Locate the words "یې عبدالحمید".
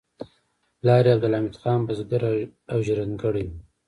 1.07-1.55